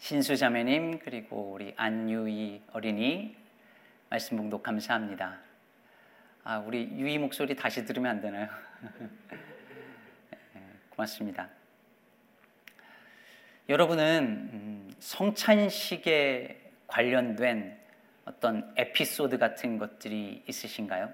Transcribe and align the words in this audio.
신수 0.00 0.34
자매님 0.34 1.00
그리고 1.00 1.52
우리 1.52 1.74
안유희 1.76 2.62
어린이 2.72 3.36
말씀 4.08 4.38
봉독 4.38 4.62
감사합니다. 4.62 5.38
아 6.42 6.58
우리 6.58 6.88
유희 6.92 7.18
목소리 7.18 7.54
다시 7.54 7.84
들으면 7.84 8.10
안 8.10 8.20
되나요? 8.22 8.48
네, 10.54 10.60
고맙습니다. 10.88 11.50
여러분은 13.68 14.48
음, 14.52 14.90
성찬식에 15.00 16.72
관련된 16.86 17.78
어떤 18.24 18.72
에피소드 18.78 19.36
같은 19.36 19.76
것들이 19.76 20.42
있으신가요? 20.48 21.12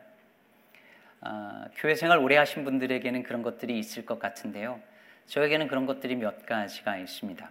어, 1.23 1.65
교회 1.75 1.97
생활 1.97 2.19
오래 2.19 2.37
하신 2.37 2.63
분들에게는 2.63 3.25
그런 3.25 3.43
것들이 3.43 3.81
있을 3.81 4.07
것 4.07 4.21
같은데요. 4.21 4.81
저에게는 5.27 5.67
그런 5.67 5.87
것들이 5.87 6.15
몇 6.15 6.47
가지가 6.47 6.99
있습니다. 6.99 7.51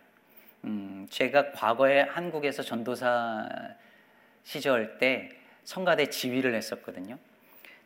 음, 0.66 1.06
제가 1.10 1.52
과거에 1.52 2.02
한국에서 2.02 2.64
전도사 2.64 3.48
시절 4.44 4.98
때 4.98 5.30
성가대 5.64 6.10
지휘를 6.10 6.56
했었거든요. 6.56 7.18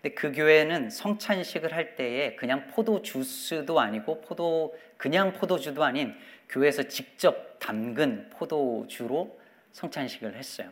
근데 0.01 0.15
그 0.15 0.31
교회는 0.31 0.89
성찬식을 0.89 1.73
할 1.73 1.95
때에 1.95 2.35
그냥 2.35 2.67
포도 2.67 3.01
주스도 3.01 3.79
아니고 3.79 4.21
포도 4.21 4.77
그냥 4.95 5.33
포도주도 5.33 5.83
아닌 5.83 6.15
교회에서 6.47 6.83
직접 6.83 7.59
담근 7.59 8.29
포도주로 8.29 9.37
성찬식을 9.73 10.35
했어요. 10.35 10.71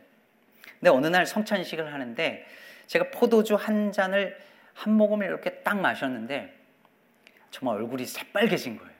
근데 0.80 0.90
어느 0.90 1.08
날 1.08 1.26
성찬식을 1.26 1.94
하는데 1.94 2.46
제가 2.88 3.12
포도주 3.12 3.56
한 3.56 3.92
잔을 3.92 4.38
한 4.74 4.94
모금을 4.94 5.26
이렇게 5.26 5.62
딱 5.62 5.80
마셨는데 5.80 6.54
정말 7.52 7.78
얼굴이 7.78 8.06
새빨개진 8.06 8.78
거예요. 8.78 8.97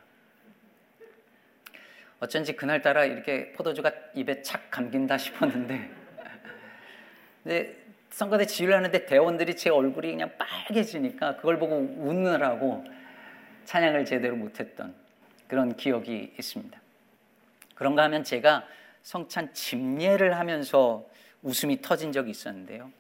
어쩐지 2.20 2.56
그날따라 2.56 3.06
이렇게 3.06 3.52
포도주가 3.54 3.92
입에 4.16 4.42
착 4.42 4.72
감긴다 4.72 5.18
싶었는데 5.18 5.90
근데 7.44 7.76
성가대 8.10 8.46
지휘를 8.46 8.76
하는데 8.76 9.06
대원들이 9.06 9.56
제 9.56 9.70
얼굴이 9.70 10.10
그냥 10.12 10.32
빨개지니까 10.38 11.38
그걸 11.38 11.60
보고 11.60 11.76
웃느라고 11.76 12.86
찬양을 13.66 14.06
제대로 14.06 14.36
못했던 14.36 14.96
그런 15.48 15.76
기억이 15.76 16.34
있습니다. 16.38 16.80
그런가 17.76 18.04
하면 18.04 18.24
제가 18.24 18.66
성찬 19.04 19.54
집례를 19.54 20.38
하면서 20.38 21.08
웃음이 21.44 21.82
터진 21.82 22.12
적이 22.12 22.32
있었는데요. 22.32 22.92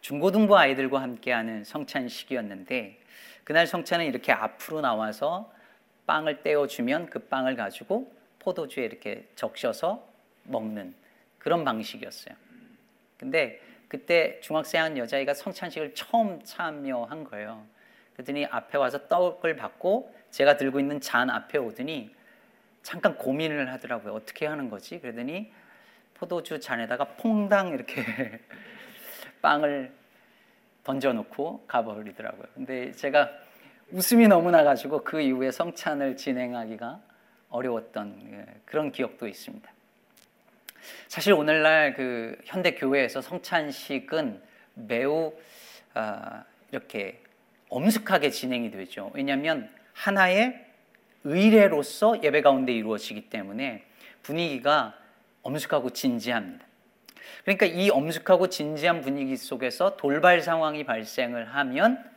중고등부 0.00 0.56
아이들과 0.56 1.00
함께하는 1.00 1.64
성찬식이었는데 1.64 2.98
그날 3.44 3.66
성찬은 3.66 4.06
이렇게 4.06 4.32
앞으로 4.32 4.80
나와서 4.80 5.52
빵을 6.06 6.42
떼어주면 6.42 7.06
그 7.06 7.20
빵을 7.20 7.56
가지고 7.56 8.12
포도주에 8.40 8.84
이렇게 8.84 9.28
적셔서 9.36 10.06
먹는 10.44 10.94
그런 11.38 11.64
방식이었어요. 11.64 12.34
근데 13.16 13.60
그때 13.88 14.40
중학생 14.40 14.82
한 14.82 14.98
여자애가 14.98 15.34
성찬식을 15.34 15.94
처음 15.94 16.42
참여한 16.42 17.24
거예요. 17.24 17.64
그랬더니 18.14 18.46
앞에 18.46 18.78
와서 18.78 19.08
떡을 19.08 19.56
받고 19.56 20.14
제가 20.30 20.56
들고 20.56 20.80
있는 20.80 21.00
잔 21.00 21.30
앞에 21.30 21.58
오더니 21.58 22.14
잠깐 22.82 23.16
고민을 23.16 23.72
하더라고요. 23.72 24.14
어떻게 24.14 24.46
하는 24.46 24.70
거지? 24.70 25.00
그러더니 25.00 25.52
포도주 26.14 26.60
잔에다가 26.60 27.04
퐁당 27.16 27.68
이렇게 27.68 28.04
빵을 29.42 29.92
던져놓고 30.84 31.64
가버리더라고요. 31.66 32.46
근데 32.54 32.92
제가 32.92 33.30
웃음이 33.90 34.28
너무 34.28 34.50
나가지고 34.50 35.02
그 35.02 35.20
이후에 35.20 35.50
성찬을 35.50 36.16
진행하기가 36.16 37.00
어려웠던 37.50 38.20
예, 38.32 38.46
그런 38.64 38.90
기억도 38.92 39.28
있습니다. 39.28 39.70
사실 41.08 41.32
오늘날 41.32 41.94
그 41.94 42.38
현대 42.44 42.74
교회에서 42.74 43.20
성찬식은 43.20 44.42
매우 44.74 45.32
어, 45.94 46.44
이렇게 46.70 47.22
엄숙하게 47.68 48.30
진행이 48.30 48.70
되죠. 48.70 49.10
왜냐하면 49.14 49.70
하나의 49.92 50.66
의례로서 51.24 52.22
예배 52.22 52.42
가운데 52.42 52.72
이루어지기 52.72 53.28
때문에 53.28 53.84
분위기가 54.22 54.96
엄숙하고 55.42 55.90
진지합니다. 55.90 56.64
그러니까 57.44 57.66
이 57.66 57.90
엄숙하고 57.90 58.48
진지한 58.48 59.00
분위기 59.00 59.36
속에서 59.36 59.96
돌발 59.96 60.40
상황이 60.40 60.84
발생을 60.84 61.54
하면 61.54 62.10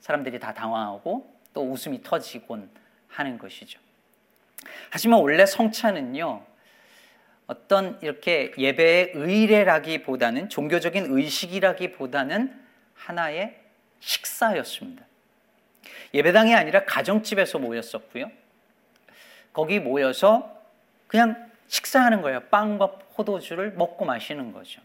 사람들이 0.00 0.38
다 0.38 0.52
당황하고 0.52 1.32
또 1.52 1.70
웃음이 1.70 2.02
터지곤 2.02 2.68
하는 3.08 3.38
것이죠. 3.38 3.83
하지만 4.90 5.20
원래 5.20 5.46
성찬은요, 5.46 6.42
어떤 7.46 7.98
이렇게 8.00 8.52
예배의 8.56 9.12
의례라기보다는 9.14 10.48
종교적인 10.48 11.06
의식이라기보다는 11.10 12.60
하나의 12.94 13.60
식사였습니다. 14.00 15.04
예배당이 16.14 16.54
아니라 16.54 16.84
가정집에서 16.84 17.58
모였었고요. 17.58 18.30
거기 19.52 19.78
모여서 19.78 20.62
그냥 21.06 21.50
식사하는 21.68 22.22
거예요. 22.22 22.40
빵과 22.50 22.92
포도주를 23.14 23.72
먹고 23.72 24.04
마시는 24.04 24.52
거죠. 24.52 24.80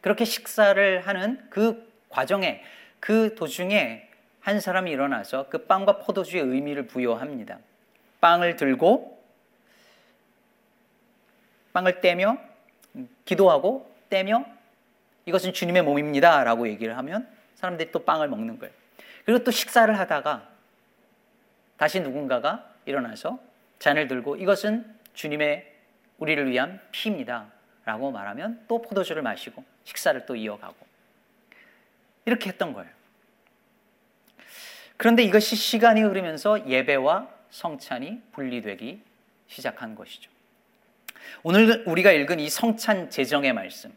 그렇게 0.00 0.24
식사를 0.24 1.06
하는 1.06 1.44
그 1.50 1.90
과정에 2.08 2.62
그 3.00 3.34
도중에 3.34 4.08
한 4.40 4.60
사람이 4.60 4.90
일어나서 4.90 5.48
그 5.48 5.66
빵과 5.66 5.98
포도주의 5.98 6.42
의미를 6.42 6.86
부여합니다. 6.86 7.58
빵을 8.20 8.56
들고 8.56 9.15
빵을 11.76 12.00
떼며 12.00 12.38
기도하고 13.26 13.94
떼며 14.08 14.46
이것은 15.26 15.52
주님의 15.52 15.82
몸입니다. 15.82 16.42
라고 16.42 16.68
얘기를 16.68 16.96
하면 16.96 17.28
사람들이 17.56 17.92
또 17.92 18.02
빵을 18.02 18.28
먹는 18.28 18.58
거예요. 18.58 18.72
그리고 19.26 19.44
또 19.44 19.50
식사를 19.50 19.98
하다가 19.98 20.48
다시 21.76 22.00
누군가가 22.00 22.70
일어나서 22.86 23.38
잔을 23.78 24.08
들고 24.08 24.36
이것은 24.36 24.86
주님의 25.12 25.70
우리를 26.16 26.50
위한 26.50 26.80
피입니다. 26.92 27.48
라고 27.84 28.10
말하면 28.10 28.64
또 28.68 28.80
포도주를 28.80 29.20
마시고 29.20 29.62
식사를 29.84 30.24
또 30.24 30.34
이어가고 30.34 30.74
이렇게 32.24 32.48
했던 32.48 32.72
거예요. 32.72 32.90
그런데 34.96 35.22
이것이 35.22 35.56
시간이 35.56 36.00
흐르면서 36.00 36.66
예배와 36.66 37.28
성찬이 37.50 38.22
분리되기 38.32 39.02
시작한 39.48 39.94
것이죠. 39.94 40.35
오늘 41.42 41.84
우리가 41.86 42.12
읽은 42.12 42.40
이 42.40 42.48
성찬 42.48 43.10
제정의 43.10 43.52
말씀, 43.52 43.92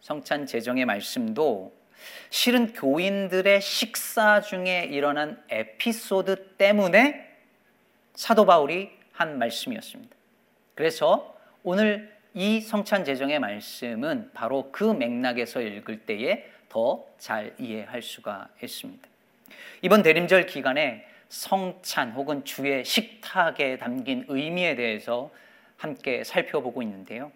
성찬 0.00 0.46
제정의 0.46 0.84
말씀도 0.84 1.74
실은 2.30 2.72
교인들의 2.72 3.60
식사 3.60 4.40
중에 4.40 4.84
일어난 4.84 5.42
에피소드 5.48 6.56
때문에 6.56 7.28
사도 8.14 8.46
바울이 8.46 8.90
한 9.12 9.38
말씀이었습니다. 9.38 10.14
그래서 10.74 11.36
오늘 11.62 12.14
이 12.34 12.60
성찬 12.60 13.04
제정의 13.04 13.38
말씀은 13.38 14.30
바로 14.34 14.70
그 14.70 14.84
맥락에서 14.84 15.60
읽을 15.60 16.00
때에 16.00 16.50
더 16.68 17.06
잘 17.18 17.54
이해할 17.58 18.02
수가 18.02 18.48
있습니다. 18.62 19.08
이번 19.82 20.02
대림절 20.02 20.46
기간에 20.46 21.06
성찬 21.28 22.12
혹은 22.12 22.44
주의 22.44 22.84
식탁에 22.84 23.78
담긴 23.78 24.24
의미에 24.28 24.76
대해서 24.76 25.30
함께 25.76 26.24
살펴보고 26.24 26.82
있는데요. 26.82 27.32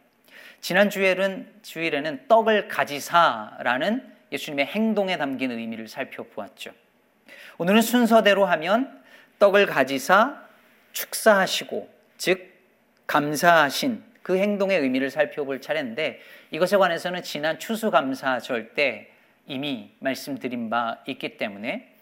지난 0.60 0.90
주일은 0.90 1.50
주일에는 1.62 2.28
떡을 2.28 2.68
가지사라는 2.68 4.12
예수님의 4.32 4.66
행동에 4.66 5.16
담긴 5.16 5.50
의미를 5.50 5.88
살펴보았죠. 5.88 6.72
오늘은 7.58 7.82
순서대로 7.82 8.46
하면 8.46 9.02
떡을 9.38 9.66
가지사 9.66 10.42
축사하시고 10.92 11.88
즉 12.18 12.50
감사하신 13.06 14.02
그 14.22 14.38
행동의 14.38 14.80
의미를 14.80 15.10
살펴볼 15.10 15.60
차례인데 15.60 16.20
이것에 16.50 16.76
관해서는 16.76 17.22
지난 17.22 17.58
추수감사절 17.58 18.74
때 18.74 19.10
이미 19.46 19.90
말씀드린 19.98 20.70
바 20.70 20.98
있기 21.06 21.36
때문에 21.36 21.94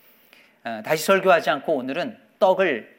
어, 0.64 0.82
다시 0.84 1.04
설교하지 1.04 1.50
않고 1.50 1.74
오늘은 1.74 2.18
떡을 2.38 2.96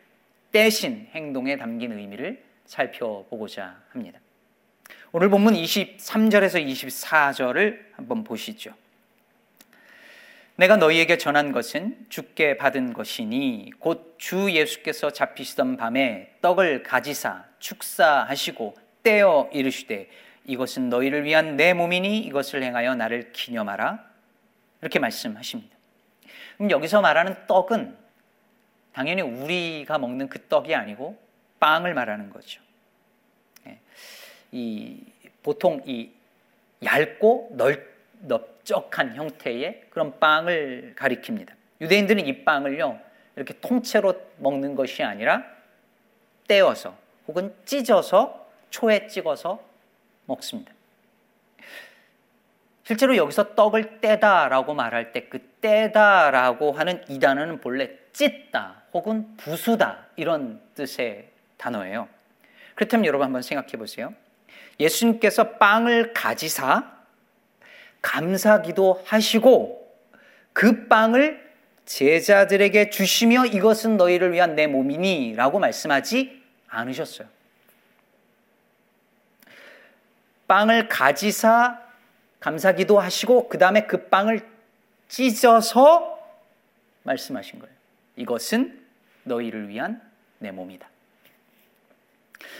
떼신 0.51 1.09
행동에 1.13 1.57
담긴 1.57 1.91
의미를 1.91 2.48
살펴보고자 2.69 3.81
합니다. 3.89 4.19
오늘 5.11 5.29
본문 5.29 5.55
23절에서 5.55 6.63
24절을 6.65 7.79
한번 7.93 8.23
보시죠. 8.23 8.73
내가 10.55 10.77
너희에게 10.77 11.17
전한 11.17 11.51
것은 11.51 12.05
주께 12.09 12.57
받은 12.57 12.93
것이니 12.93 13.71
곧 13.79 14.09
주 14.19 14.51
예수께서 14.51 15.11
잡히시던 15.11 15.77
밤에 15.77 16.35
떡을 16.41 16.83
가지사 16.83 17.45
축사하시고 17.59 18.75
떼어 19.01 19.49
이르시되 19.53 20.09
이것은 20.43 20.89
너희를 20.89 21.23
위한 21.23 21.55
내 21.55 21.73
몸이니 21.73 22.19
이것을 22.19 22.61
행하여 22.61 22.95
나를 22.95 23.31
기념하라 23.31 24.03
이렇게 24.81 24.99
말씀하십니다. 24.99 25.75
그럼 26.57 26.69
여기서 26.69 26.99
말하는 26.99 27.47
떡은 27.47 27.97
당연히 28.91 29.21
우리가 29.21 29.97
먹는 29.97 30.27
그 30.27 30.45
떡이 30.47 30.75
아니고 30.75 31.28
빵을 31.59 31.93
말하는 31.93 32.29
거죠. 32.29 32.61
예. 33.67 33.79
이 34.51 35.03
보통 35.43 35.81
이 35.85 36.11
얇고 36.83 37.49
넓, 37.53 37.87
넓적한 38.21 39.15
형태의 39.15 39.85
그런 39.89 40.19
빵을 40.19 40.95
가리킵니다. 40.97 41.53
유대인들은 41.81 42.25
이 42.25 42.43
빵을요 42.43 42.99
이렇게 43.35 43.53
통째로 43.59 44.13
먹는 44.37 44.75
것이 44.75 45.03
아니라 45.03 45.43
떼어서 46.47 46.97
혹은 47.27 47.53
찢어서 47.65 48.49
초에 48.69 49.07
찍어서 49.07 49.63
먹습니다. 50.25 50.73
실제로 52.83 53.15
여기서 53.15 53.53
떡을 53.55 53.99
떼다라고 54.01 54.73
말할 54.73 55.11
때 55.11 55.29
그 55.29 55.49
떼다라고 55.61 56.71
하는 56.71 57.03
이 57.09 57.19
단어는 57.19 57.59
본래 57.59 57.89
찢다 58.13 58.83
혹은 58.93 59.35
부수다 59.37 60.07
이런 60.15 60.61
뜻의 60.75 61.28
단어예요. 61.59 62.07
그렇다면 62.73 63.05
여러분 63.05 63.25
한번 63.25 63.43
생각해 63.43 63.73
보세요. 63.73 64.13
예수님께서 64.79 65.57
빵을 65.57 66.13
가지사 66.13 66.91
감사기도 68.01 69.03
하시고 69.05 69.79
그 70.53 70.87
빵을 70.87 71.49
제자들에게 71.85 72.89
주시며 72.89 73.45
이것은 73.47 73.97
너희를 73.97 74.31
위한 74.31 74.55
내 74.55 74.67
몸이니 74.67 75.35
라고 75.35 75.59
말씀하지 75.59 76.41
않으셨어요. 76.67 77.27
빵을 80.47 80.87
가지사 80.87 81.81
감사기도 82.39 82.99
하시고 82.99 83.49
그 83.49 83.57
다음에 83.57 83.85
그 83.85 84.07
빵을 84.07 84.47
찢어서 85.09 86.19
말씀하신 87.03 87.59
거예요. 87.59 87.75
이것은 88.15 88.79
너희를 89.23 89.67
위한 89.67 90.01
내 90.37 90.51
몸이다. 90.51 90.87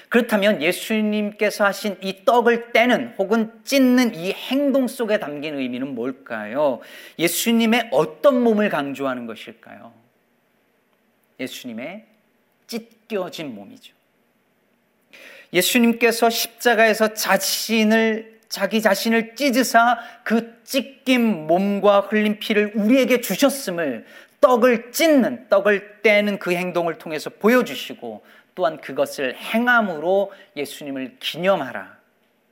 그렇다면 0.09 0.61
예수님께서 0.61 1.65
하신 1.65 1.97
이 2.01 2.25
떡을 2.25 2.71
떼는 2.73 3.15
혹은 3.17 3.51
찢는 3.63 4.15
이 4.15 4.31
행동 4.33 4.87
속에 4.87 5.19
담긴 5.19 5.55
의미는 5.57 5.95
뭘까요? 5.95 6.79
예수님의 7.17 7.89
어떤 7.91 8.41
몸을 8.41 8.69
강조하는 8.69 9.25
것일까요? 9.25 9.93
예수님의 11.39 12.05
찢겨진 12.67 13.53
몸이죠. 13.55 13.93
예수님께서 15.53 16.29
십자가에서 16.29 17.13
자신을 17.13 18.39
자기 18.49 18.81
자신을 18.81 19.35
찢으사 19.35 19.99
그 20.23 20.61
찢긴 20.63 21.47
몸과 21.47 22.01
흘린 22.01 22.39
피를 22.39 22.71
우리에게 22.75 23.21
주셨음을 23.21 24.05
떡을 24.41 24.91
찢는 24.91 25.49
떡을 25.49 26.01
떼는 26.01 26.39
그 26.39 26.51
행동을 26.51 26.97
통해서 26.97 27.29
보여주시고 27.29 28.23
또한 28.59 28.81
그것을 28.81 29.37
행함으로 29.37 30.33
예수님을 30.57 31.19
기념하라 31.21 31.97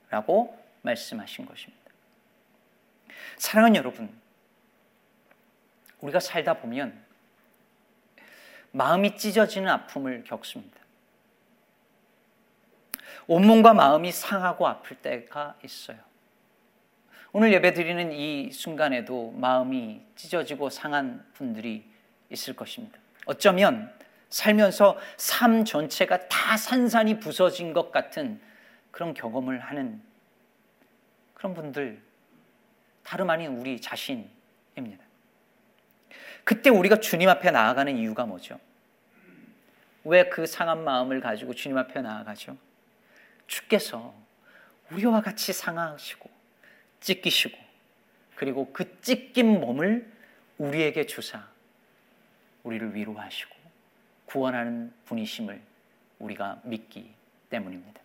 라고 0.10 0.58
말씀하신 0.84 1.46
것입니다. 1.46 1.84
사랑하는 3.36 3.76
여러분, 3.76 4.10
우리가 6.00 6.22
살다 6.22 6.54
보면 6.54 6.98
마음이 8.72 9.18
찢어지는 9.18 9.68
아픔을 9.68 10.24
겪습니다. 10.24 10.78
온몸과 13.28 13.74
마음이 13.74 14.14
상하고 14.14 14.66
아플 14.66 14.96
때가 14.96 15.58
있어요. 15.62 15.98
오늘 17.34 17.52
예배 17.52 17.74
드리는 17.74 18.14
이 18.14 18.50
순간에도 18.54 19.32
마음이 19.32 20.02
찢어지고 20.16 20.70
상한 20.70 21.30
분들이 21.34 21.84
있을 22.30 22.56
것입니다. 22.56 22.98
어쩌면 23.26 23.97
살면서 24.30 24.98
삶 25.18 25.66
전체가 25.66 26.28
다 26.28 26.58
산산이 26.58 27.20
부서진 27.20 27.74
것 27.74 27.92
같은 27.92 28.42
그런 28.92 29.14
경험을 29.14 29.60
하는 29.60 30.02
그런 31.34 31.54
분들 31.54 32.02
다름 33.04 33.30
아닌 33.30 33.58
우리 33.58 33.80
자신입니다. 33.80 35.06
그때 36.44 36.70
우리가 36.70 37.00
주님 37.00 37.30
앞에 37.30 37.52
나아가는 37.52 37.96
이유가 37.98 38.26
뭐죠? 38.26 38.60
왜 40.04 40.30
그 40.30 40.46
상한 40.46 40.84
마음을 40.86 41.20
가지고 41.20 41.54
주님 41.54 41.78
앞에 41.78 42.02
나아가죠? 42.02 42.58
주께서 43.46 44.14
우리와 44.92 45.22
같이 45.22 45.52
상하시고 45.52 46.30
찢기시고 47.02 47.58
그리고 48.36 48.72
그 48.72 49.02
찢긴 49.02 49.60
몸을 49.60 50.10
우리에게 50.58 51.06
주사 51.06 51.48
우리를 52.64 52.96
위로하시고 52.96 53.57
구원하는 54.28 54.94
분이심을 55.06 55.60
우리가 56.20 56.62
믿기 56.64 57.12
때문입니다. 57.50 58.00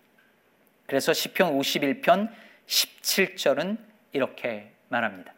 그래서 0.86 1.12
시편 1.12 1.58
51편 1.58 2.32
17절은 2.66 3.78
이렇게 4.12 4.72
말합니다. 4.88 5.32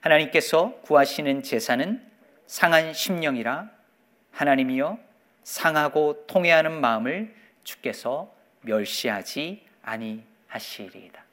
하나님께서 0.00 0.80
구하시는 0.82 1.42
제사는 1.42 2.02
상한 2.46 2.92
심령이라 2.92 3.70
하나님이여 4.32 4.98
상하고 5.42 6.26
통회하는 6.26 6.80
마음을 6.80 7.34
주께서 7.64 8.34
멸시하지 8.62 9.66
아니하시리이다. 9.82 11.24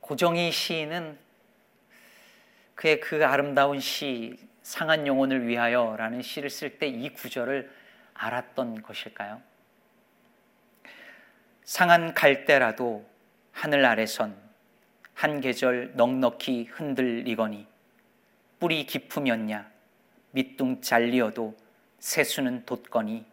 고정희 0.00 0.52
시인은 0.52 1.18
그의 2.74 3.00
그 3.00 3.24
아름다운 3.24 3.80
시 3.80 4.36
상한 4.72 5.06
영혼을 5.06 5.46
위하여라는 5.46 6.22
시를 6.22 6.48
쓸 6.48 6.78
때 6.78 6.88
이 6.88 7.10
구절을 7.10 7.70
알았던 8.14 8.80
것일까요? 8.80 9.42
상한 11.62 12.14
갈대라도 12.14 13.06
하늘 13.52 13.84
아래선 13.84 14.34
한 15.12 15.42
계절 15.42 15.92
넉넉히 15.94 16.64
흔들리거니 16.72 17.66
뿌리 18.58 18.86
깊으면야 18.86 19.70
밑둥 20.30 20.80
잘리어도 20.80 21.54
새수는 21.98 22.64
돋거니 22.64 23.26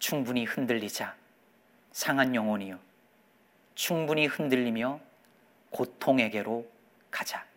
충분히 0.00 0.44
흔들리자 0.44 1.14
상한 1.92 2.34
영혼이여 2.34 2.76
충분히 3.76 4.26
흔들리며 4.26 4.98
고통에게로 5.70 6.68
가자. 7.08 7.47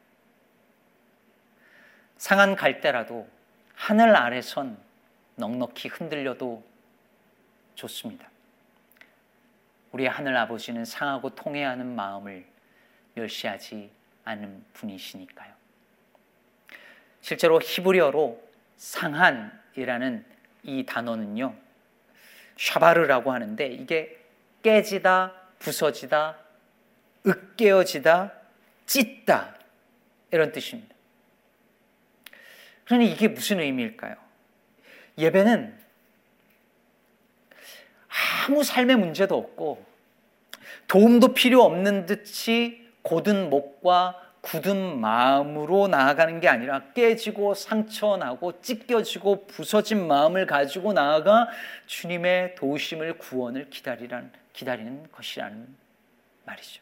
상한 2.22 2.56
갈대라도 2.56 3.28
하늘 3.74 4.16
아래선 4.16 4.78
넉넉히 5.38 5.90
흔들려도 5.90 6.64
좋습니다. 7.74 8.30
우리 9.92 10.06
하늘 10.06 10.38
아버지는 10.38 10.86
상하고 10.86 11.32
통해하는 11.32 11.96
마음을 11.96 12.46
멸시하지 13.16 13.90
않는 14.24 14.64
분이시니까요. 14.74 15.52
실제로 17.22 17.60
히브리어로 17.60 18.40
상한이라는 18.78 20.24
이 20.62 20.86
단어는요, 20.86 21.56
샤바르라고 22.56 23.32
하는데 23.32 23.66
이게 23.66 24.24
깨지다, 24.62 25.34
부서지다, 25.58 26.38
으깨어지다, 27.26 28.32
찢다 28.86 29.56
이런 30.30 30.52
뜻입니다. 30.52 30.91
그러니 32.92 33.10
이게 33.10 33.30
무슨 33.30 33.62
의미일까요? 33.62 34.16
예배는 35.18 35.74
아무 38.46 38.66
삶의 38.66 38.98
문제도 38.98 39.38
없고 39.38 39.86
도움도 40.90 41.34
필요 41.34 41.64
없는 41.64 42.06
듯이 42.06 42.86
고든 43.02 43.50
목과 43.50 44.20
굳은 44.42 45.00
마음으로 45.00 45.88
나아가는 45.88 46.42
게 46.42 46.50
아니라 46.50 46.92
깨지고 46.94 47.54
상처나고 47.54 48.60
찢겨지고 48.62 49.48
부서진 49.48 50.06
마음을 50.06 50.46
가지고 50.46 50.92
나아가 50.92 51.48
주님의 51.86 52.56
도우심을 52.56 53.20
구원을 53.20 53.70
기다리란, 53.70 54.34
기다리는 54.52 55.10
것이라는 55.14 55.66
말이죠. 56.44 56.82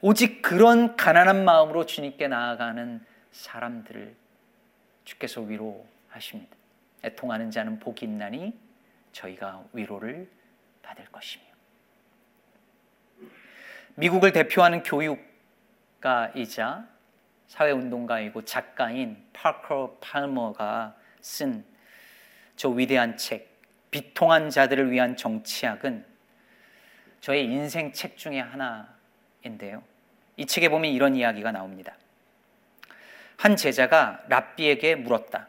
오직 0.00 0.40
그런 0.40 0.96
가난한 0.96 1.44
마음으로 1.44 1.84
주님께 1.84 2.28
나아가는 2.28 3.04
사람들을 3.32 4.24
주께서 5.06 5.40
위로하십니다. 5.40 6.54
애통하는 7.02 7.50
자는 7.50 7.78
복이 7.78 8.04
있나니 8.04 8.52
저희가 9.12 9.64
위로를 9.72 10.28
받을 10.82 11.06
것이며. 11.06 11.44
미국을 13.94 14.32
대표하는 14.32 14.82
교육가이자 14.82 16.86
사회운동가이고 17.48 18.44
작가인 18.44 19.24
파커 19.32 19.96
팔머가 20.02 20.94
쓴 21.22 21.64
저 22.56 22.70
위대한 22.70 23.16
책 23.16 23.54
비통한 23.90 24.50
자들을 24.50 24.90
위한 24.90 25.16
정치학은 25.16 26.04
저의 27.20 27.44
인생 27.44 27.92
책 27.92 28.16
중에 28.16 28.40
하나인데요. 28.40 29.82
이 30.36 30.46
책에 30.46 30.68
보면 30.68 30.90
이런 30.90 31.14
이야기가 31.14 31.52
나옵니다. 31.52 31.94
한 33.36 33.56
제자가 33.56 34.22
랍비에게 34.28 34.96
물었다. 34.96 35.48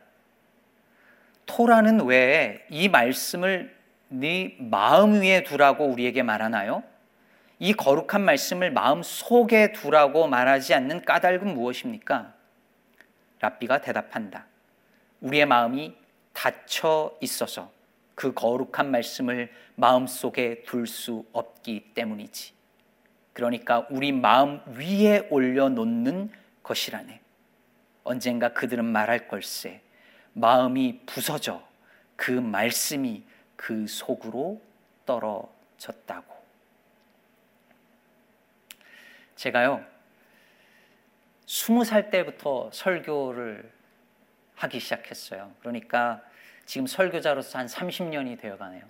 토라는 1.46 2.06
왜 2.06 2.66
이 2.70 2.90
말씀을 2.90 3.76
네 4.10 4.56
마음 4.60 5.22
위에 5.22 5.44
두라고 5.44 5.86
우리에게 5.86 6.24
말하나요? 6.24 6.84
이 7.60 7.74
거룩한 7.74 8.22
말씀을 8.22 8.72
마음 8.72 9.02
속에 9.04 9.72
두라고 9.72 10.28
말하지 10.28 10.74
않는 10.76 11.04
까닭은 11.06 11.54
무엇입니까? 11.54 12.34
랍비가 13.40 13.82
대답한다. 13.82 14.46
우리의 15.22 15.46
마음이 15.46 15.96
닫혀 16.34 17.18
있어서 17.22 17.72
그 18.16 18.34
거룩한 18.34 18.92
말씀을 18.92 19.52
마음 19.76 20.08
속에 20.08 20.64
둘 20.64 20.88
수 20.88 21.26
없기 21.34 21.92
때문이지. 21.94 22.54
그러니까 23.34 23.88
우리 23.90 24.12
마음 24.12 24.62
위에 24.68 25.28
올려놓는 25.30 26.32
것이라네. 26.64 27.22
언젠가 28.08 28.54
그들은 28.54 28.86
말할 28.86 29.28
걸세. 29.28 29.82
마음이 30.34 31.02
부서져 31.06 31.68
그 32.16 32.32
말씀이 32.32 33.24
그 33.56 33.88
속으로 33.88 34.62
떨어졌다고. 35.06 36.36
제가요, 39.36 39.86
스무 41.46 41.86
살 41.86 42.10
때부터 42.10 42.70
설교를 42.74 43.72
하기 44.56 44.80
시작했어요. 44.80 45.54
그러니까 45.60 46.22
지금 46.66 46.88
설교자로서 46.88 47.60
한 47.60 47.68
30년이 47.68 48.40
되어 48.40 48.58
가네요. 48.58 48.84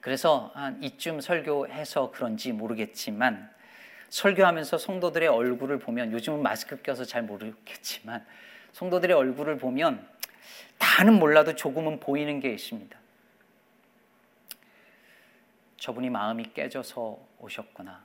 그래서 0.00 0.50
한 0.54 0.82
이쯤 0.82 1.20
설교해서 1.20 2.10
그런지 2.10 2.52
모르겠지만 2.52 3.50
설교하면서 4.14 4.78
성도들의 4.78 5.26
얼굴을 5.28 5.80
보면 5.80 6.12
요즘은 6.12 6.40
마스크 6.40 6.80
껴서 6.80 7.04
잘 7.04 7.24
모르겠지만 7.24 8.24
성도들의 8.72 9.16
얼굴을 9.16 9.58
보면 9.58 10.08
다는 10.78 11.14
몰라도 11.14 11.56
조금은 11.56 11.98
보이는 11.98 12.38
게 12.38 12.52
있습니다. 12.52 12.96
저분이 15.78 16.10
마음이 16.10 16.52
깨져서 16.54 17.18
오셨구나. 17.40 18.04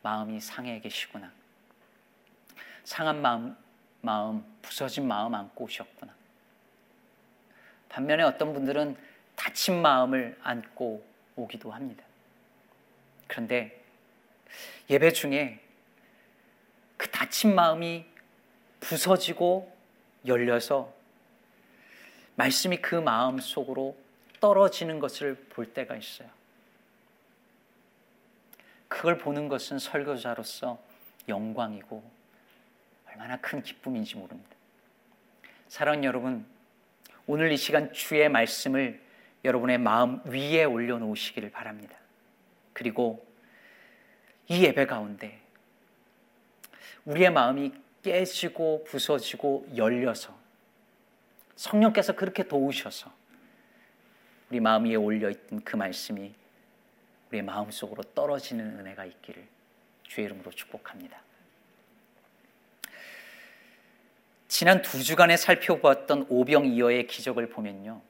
마음이 0.00 0.40
상해 0.40 0.80
계시구나. 0.80 1.30
상한 2.84 3.20
마음, 3.20 3.54
마음, 4.00 4.42
부서진 4.62 5.06
마음 5.06 5.34
안고 5.34 5.64
오셨구나. 5.64 6.14
반면에 7.90 8.22
어떤 8.22 8.54
분들은 8.54 8.96
다친 9.36 9.82
마음을 9.82 10.38
안고 10.42 11.06
오기도 11.36 11.72
합니다. 11.72 12.02
그런데 13.26 13.77
예배 14.90 15.12
중에 15.12 15.60
그 16.96 17.10
다친 17.10 17.54
마음이 17.54 18.04
부서지고 18.80 19.72
열려서 20.26 20.92
말씀이 22.36 22.78
그 22.78 22.94
마음 22.94 23.38
속으로 23.38 23.96
떨어지는 24.40 25.00
것을 25.00 25.34
볼 25.50 25.66
때가 25.72 25.96
있어요. 25.96 26.28
그걸 28.86 29.18
보는 29.18 29.48
것은 29.48 29.78
설교자로서 29.78 30.78
영광이고 31.28 32.02
얼마나 33.08 33.36
큰 33.38 33.62
기쁨인지 33.62 34.16
모릅니다. 34.16 34.56
사랑하는 35.68 36.04
여러분, 36.04 36.46
오늘 37.26 37.52
이 37.52 37.56
시간 37.56 37.92
주의 37.92 38.28
말씀을 38.28 39.00
여러분의 39.44 39.78
마음 39.78 40.22
위에 40.24 40.64
올려놓으시기를 40.64 41.50
바랍니다. 41.50 41.96
그리고 42.72 43.27
이 44.48 44.64
예배 44.64 44.86
가운데 44.86 45.40
우리의 47.04 47.30
마음이 47.30 47.72
깨지고 48.02 48.84
부서지고 48.84 49.68
열려서 49.76 50.36
성령께서 51.56 52.14
그렇게 52.14 52.44
도우셔서 52.44 53.12
우리 54.50 54.60
마음 54.60 54.84
위에 54.84 54.94
올려 54.94 55.28
있던 55.28 55.60
그 55.62 55.76
말씀이 55.76 56.32
우리의 57.28 57.42
마음 57.42 57.70
속으로 57.70 58.02
떨어지는 58.14 58.78
은혜가 58.80 59.04
있기를 59.04 59.46
주의 60.04 60.24
이름으로 60.24 60.50
축복합니다. 60.50 61.20
지난 64.48 64.80
두 64.80 65.02
주간에 65.02 65.36
살펴보았던 65.36 66.26
오병이어의 66.30 67.06
기적을 67.06 67.50
보면요. 67.50 68.00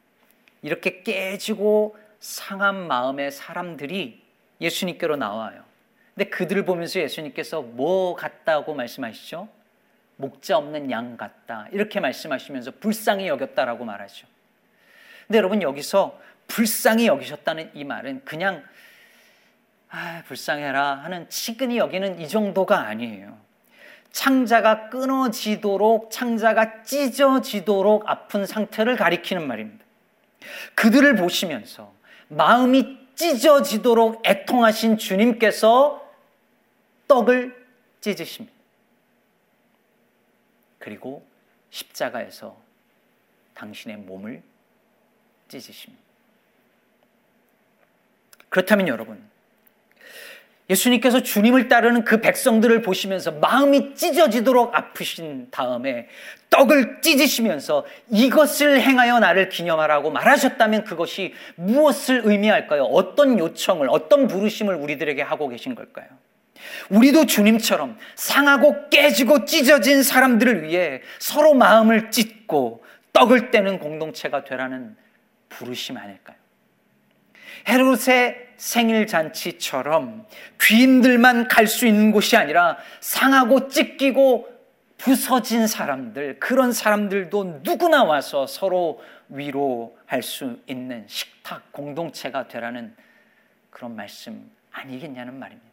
이렇게 0.63 1.03
깨지고 1.03 1.99
상한 2.21 2.87
마음의 2.87 3.33
사람들이 3.33 4.23
예수님께로 4.61 5.17
나와요. 5.17 5.65
근데 6.19 6.31
그들을 6.31 6.65
보면서 6.65 6.99
예수님께서 6.99 7.63
뭐 7.63 8.17
같다고 8.17 8.75
말씀하시죠? 8.75 9.49
목자 10.17 10.59
없는 10.59 10.91
양 10.91 11.17
같다. 11.17 11.69
이렇게 11.71 12.01
말씀하시면서 12.01 12.73
불쌍히 12.81 13.29
여겼다라고 13.29 13.85
말하죠. 13.85 14.27
근데 15.29 15.39
여러분 15.39 15.63
여기서 15.63 16.21
불쌍히 16.49 17.07
여기셨다는 17.07 17.71
이 17.75 17.85
말은 17.85 18.23
그냥 18.25 18.65
아, 19.91 20.25
불쌍해라 20.27 20.97
하는 20.97 21.29
치근히 21.29 21.79
여기는 21.79 22.21
이 22.21 22.27
정도가 22.27 22.81
아니에요. 22.81 23.39
창자가 24.11 24.89
끊어지도록 24.89 26.11
창자가 26.11 26.83
찢어지도록 26.83 28.11
아픈 28.11 28.45
상태를 28.45 28.97
가리키는 28.97 29.47
말입니다. 29.47 29.85
그들을 30.75 31.15
보시면서 31.15 31.93
마음이 32.27 32.99
찢어지도록 33.15 34.27
애통하신 34.27 34.99
주님께서 34.99 36.08
떡을 37.09 37.67
찢으십니다. 38.01 38.57
그리고 40.79 41.27
십자가에서 41.71 42.57
당신의 43.55 43.97
몸을 43.99 44.43
찢으십니다. 45.49 46.03
그렇다면 48.49 48.89
여러분, 48.89 49.23
예수님께서 50.71 51.23
주님을 51.23 51.69
따르는 51.69 52.05
그 52.05 52.21
백성들을 52.21 52.83
보시면서 52.83 53.33
마음이 53.33 53.95
찢어지도록 53.95 54.75
아프신 54.75 55.51
다음에 55.51 56.09
떡을 56.51 57.01
찢으시면서 57.01 57.87
이것을 58.11 58.81
행하여 58.81 59.19
나를 59.19 59.49
기념하라고 59.49 60.11
말하셨다면 60.11 60.85
그것이 60.85 61.35
무엇을 61.57 62.23
의미할까요? 62.25 62.85
어떤 62.85 63.39
요청을, 63.39 63.89
어떤 63.91 64.29
부르심을 64.29 64.75
우리들에게 64.75 65.23
하고 65.23 65.49
계신 65.49 65.75
걸까요? 65.75 66.07
우리도 66.91 67.27
주님처럼 67.27 67.99
상하고 68.15 68.89
깨지고 68.91 69.45
찢어진 69.45 70.03
사람들을 70.03 70.63
위해 70.65 71.01
서로 71.19 71.55
마음을 71.55 72.11
찢고 72.11 72.85
떡을 73.13 73.51
떼는 73.51 73.79
공동체가 73.79 74.45
되라는 74.45 74.97
부르심 75.49 75.97
아닐까요? 75.97 76.37
헤롯의 77.69 78.49
생일 78.57 79.07
잔치처럼 79.07 80.27
귀인들만 80.61 81.49
갈 81.49 81.67
수 81.67 81.87
있는 81.87 82.11
곳이 82.13 82.37
아니라 82.37 82.79
상하고 83.01 83.69
찢기고 83.69 84.59
부서진 84.99 85.69
사람들, 85.69 86.41
그런 86.41 86.73
사람들도 86.73 87.61
누구나 87.63 88.03
와서 88.03 88.47
서로 88.49 89.01
위로할 89.29 90.23
수 90.23 90.59
있는 90.67 91.05
식탁 91.07 91.71
공동체가 91.73 92.49
되라는 92.49 92.97
그런 93.71 93.95
말씀 93.95 94.51
아니겠냐는 94.73 95.39
말입니다. 95.39 95.68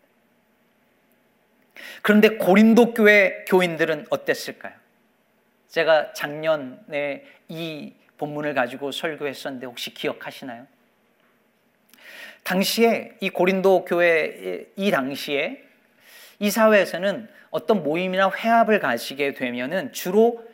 그런데 2.01 2.29
고린도 2.29 2.94
교회 2.94 3.46
교인들은 3.48 4.08
어땠을까요? 4.10 4.74
제가 5.67 6.13
작년에 6.13 7.25
이 7.50 7.94
본문을 8.17 8.53
가지고 8.53 8.91
설교했었는데 8.91 9.65
혹시 9.67 9.94
기억하시나요? 9.94 10.67
당시에 12.44 13.13
이 13.20 13.29
고린도 13.29 13.86
교회 13.86 14.67
이 14.75 14.91
당시에 14.91 15.63
이 16.39 16.50
사회에서는 16.50 17.27
어떤 17.50 17.84
모임이나 17.84 18.29
회합을 18.32 18.79
가시게 18.79 19.34
되면은 19.34 19.94
주로 19.94 20.46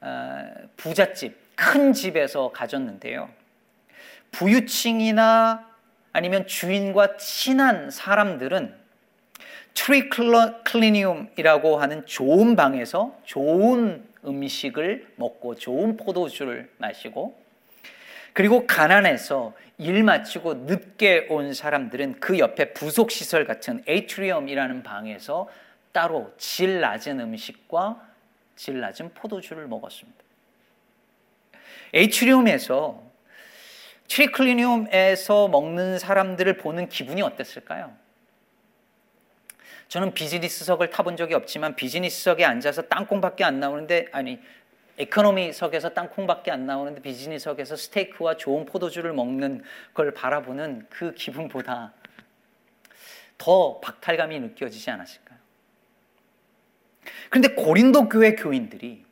어, 0.00 0.44
부잣집, 0.76 1.36
큰 1.56 1.92
집에서 1.92 2.50
가졌는데요. 2.50 3.30
부유층이나 4.32 5.68
아니면 6.12 6.46
주인과 6.46 7.16
친한 7.16 7.90
사람들은 7.90 8.83
triclinium이라고 9.74 11.78
하는 11.78 12.06
좋은 12.06 12.56
방에서 12.56 13.16
좋은 13.24 14.04
음식을 14.24 15.12
먹고 15.16 15.56
좋은 15.56 15.96
포도주를 15.96 16.70
마시고 16.78 17.38
그리고 18.32 18.66
가난해서 18.66 19.52
일 19.78 20.02
마치고 20.02 20.54
늦게 20.66 21.26
온 21.30 21.54
사람들은 21.54 22.20
그 22.20 22.38
옆에 22.38 22.72
부속 22.72 23.10
시설 23.10 23.44
같은 23.44 23.82
atrium이라는 23.86 24.82
방에서 24.82 25.48
따로 25.92 26.32
질 26.38 26.80
낮은 26.80 27.20
음식과 27.20 28.00
질 28.56 28.80
낮은 28.80 29.14
포도주를 29.14 29.66
먹었습니다. 29.66 30.18
에이트리움에서 31.92 33.02
트리클리니움에서 34.08 35.48
먹는 35.48 35.98
사람들을 35.98 36.56
보는 36.58 36.88
기분이 36.88 37.22
어땠을까요? 37.22 38.03
저는 39.88 40.14
비즈니스석을 40.14 40.90
타본 40.90 41.16
적이 41.16 41.34
없지만 41.34 41.76
비즈니스석에 41.76 42.44
앉아서 42.44 42.82
땅콩밖에 42.82 43.44
안 43.44 43.60
나오는데 43.60 44.06
아니 44.12 44.40
에코노미석에서 44.98 45.90
땅콩밖에 45.90 46.50
안 46.50 46.66
나오는데 46.66 47.02
비즈니스석에서 47.02 47.76
스테이크와 47.76 48.36
좋은 48.36 48.64
포도주를 48.64 49.12
먹는 49.12 49.62
걸 49.92 50.14
바라보는 50.14 50.86
그 50.88 51.14
기분보다 51.14 51.92
더 53.38 53.80
박탈감이 53.80 54.38
느껴지지 54.38 54.90
않았을까요? 54.90 55.38
그런데 57.28 57.48
고린도 57.54 58.08
교회 58.08 58.34
교인들이 58.34 59.04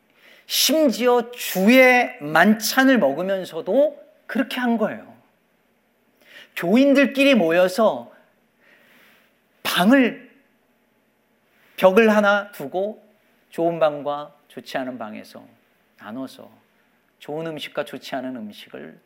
심지어 0.47 1.31
주의 1.33 2.17
만찬을 2.21 2.99
먹으면서도 2.99 4.01
그렇게 4.27 4.61
한 4.61 4.79
거예요. 4.79 5.13
교인들끼리 6.57 7.35
모여서 7.35 8.13
방을 9.63 10.32
벽을 11.83 12.15
하나 12.15 12.53
두고 12.53 13.05
좋은 13.51 13.81
방과 13.81 14.33
좋지 14.47 14.79
않은 14.79 14.99
방에서 14.99 15.45
나눠서 15.99 16.49
좋은 17.19 17.45
음식과 17.49 17.85
좋지 17.85 18.15
않은 18.15 18.37
음식을 18.37 19.01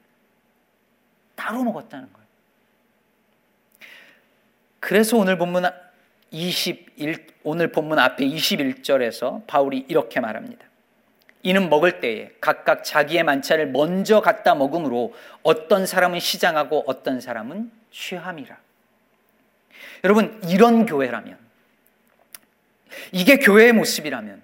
따로 1.35 1.65
먹었다는 1.65 2.13
거예요. 2.13 2.27
그래서 4.79 5.17
오늘 5.17 5.39
본문 5.39 5.65
21 6.31 7.27
오늘 7.45 7.73
본문 7.73 7.99
앞에 7.99 8.27
21절에서 8.27 9.47
바울이 9.47 9.87
이렇게 9.89 10.21
말합니다. 10.21 10.67
이는 11.45 11.71
먹을 11.71 12.01
때에 12.01 12.33
각각 12.43 12.85
자기의 12.85 13.25
만찬을 13.25 13.69
먼저 13.69 14.21
갖다 14.21 14.55
먹음으로 14.55 15.15
어떤 15.43 15.87
사람은 15.87 16.21
시장하고 16.21 16.85
어떤 16.87 17.23
사람은 17.23 17.71
취함이라. 17.91 18.59
여러분 20.05 20.39
이런 20.47 20.85
교회라면 20.85 21.46
이게 23.13 23.39
교회의 23.39 23.73
모습이라면 23.73 24.43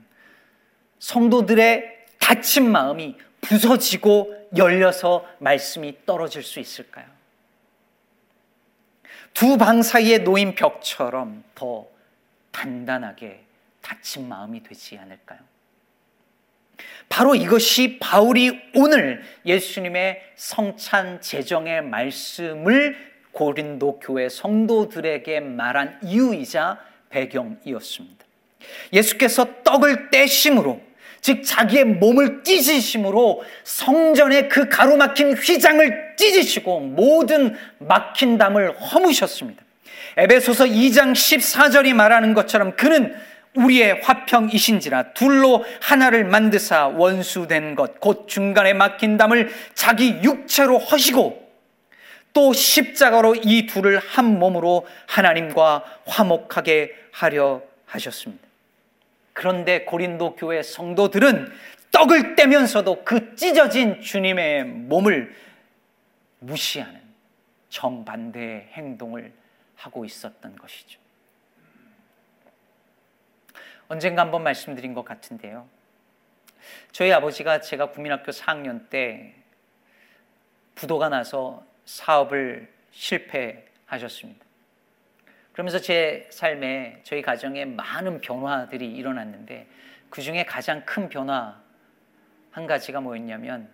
성도들의 0.98 2.06
다친 2.18 2.70
마음이 2.70 3.16
부서지고 3.40 4.48
열려서 4.56 5.26
말씀이 5.38 5.98
떨어질 6.06 6.42
수 6.42 6.60
있을까요? 6.60 7.06
두 9.34 9.56
방 9.56 9.82
사이에 9.82 10.18
놓인 10.18 10.54
벽처럼 10.54 11.42
더 11.54 11.86
단단하게 12.52 13.42
닫힌 13.80 14.28
마음이 14.28 14.62
되지 14.62 14.98
않을까요? 14.98 15.40
바로 17.08 17.34
이것이 17.34 17.98
바울이 17.98 18.60
오늘 18.74 19.22
예수님의 19.44 20.22
성찬 20.36 21.20
제정의 21.20 21.82
말씀을 21.82 22.96
고린도 23.32 24.00
교회 24.00 24.28
성도들에게 24.28 25.40
말한 25.40 26.00
이유이자 26.04 26.78
배경이었습니다. 27.08 28.24
예수께서 28.92 29.46
떡을 29.64 30.10
떼심으로 30.10 30.80
즉 31.20 31.42
자기의 31.44 31.84
몸을 31.84 32.42
찢으심으로 32.42 33.44
성전의 33.62 34.48
그 34.48 34.68
가로막힌 34.68 35.34
휘장을 35.34 36.14
찢으시고 36.16 36.80
모든 36.80 37.56
막힌 37.78 38.38
담을 38.38 38.76
허무셨습니다. 38.78 39.62
에베소서 40.16 40.64
2장 40.64 41.12
14절이 41.12 41.94
말하는 41.94 42.34
것처럼 42.34 42.76
그는 42.76 43.14
우리의 43.54 44.00
화평이신지라 44.02 45.12
둘로 45.12 45.64
하나를 45.80 46.24
만드사 46.24 46.88
원수된 46.88 47.74
것 47.76 48.00
곧 48.00 48.26
중간에 48.26 48.72
막힌 48.72 49.16
담을 49.16 49.52
자기 49.74 50.18
육체로 50.22 50.78
허시고 50.78 51.42
또 52.32 52.52
십자가로 52.52 53.36
이 53.42 53.66
둘을 53.66 53.98
한 53.98 54.38
몸으로 54.38 54.86
하나님과 55.06 55.84
화목하게 56.06 56.94
하려 57.12 57.62
하셨습니다. 57.86 58.51
그런데 59.32 59.84
고린도 59.84 60.36
교회 60.36 60.62
성도들은 60.62 61.52
떡을 61.90 62.36
떼면서도 62.36 63.04
그 63.04 63.34
찢어진 63.36 64.00
주님의 64.00 64.64
몸을 64.64 65.34
무시하는 66.38 67.00
정반대의 67.68 68.68
행동을 68.72 69.32
하고 69.76 70.04
있었던 70.04 70.56
것이죠. 70.56 71.00
언젠가 73.88 74.22
한번 74.22 74.42
말씀드린 74.42 74.94
것 74.94 75.04
같은데요. 75.04 75.68
저희 76.92 77.12
아버지가 77.12 77.60
제가 77.60 77.90
국민학교 77.90 78.30
4학년 78.32 78.88
때 78.88 79.34
부도가 80.74 81.08
나서 81.08 81.64
사업을 81.84 82.72
실패하셨습니다. 82.90 84.44
그러면서 85.52 85.78
제 85.78 86.28
삶에 86.30 87.00
저희 87.04 87.22
가정에 87.22 87.64
많은 87.64 88.20
변화들이 88.20 88.90
일어났는데 88.92 89.66
그 90.08 90.22
중에 90.22 90.44
가장 90.44 90.84
큰 90.84 91.08
변화 91.08 91.60
한 92.50 92.66
가지가 92.66 93.00
뭐였냐면 93.00 93.70